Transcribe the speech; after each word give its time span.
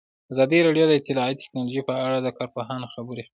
ازادي 0.33 0.57
راډیو 0.67 0.85
د 0.87 0.93
اطلاعاتی 0.99 1.39
تکنالوژي 1.43 1.81
په 1.89 1.93
اړه 2.05 2.17
د 2.21 2.27
کارپوهانو 2.37 2.85
خبرې 2.93 3.23
خپرې 3.25 3.25
کړي. 3.25 3.29